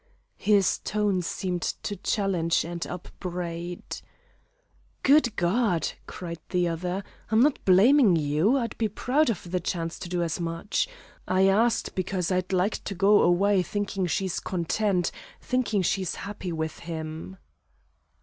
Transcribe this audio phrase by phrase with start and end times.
[0.39, 3.83] His tone seemed to challenge and upbraid.
[5.03, 8.57] "Good God!" cried the other, "I'm not blaming you!
[8.57, 10.87] I'd be proud of the chance to do as much.
[11.27, 16.79] I asked because I'd like to go away thinking she's content, thinking she's happy with
[16.79, 17.37] him."